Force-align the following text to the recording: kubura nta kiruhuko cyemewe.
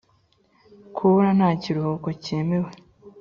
kubura 0.95 1.29
nta 1.37 1.49
kiruhuko 1.61 2.09
cyemewe. 2.23 2.71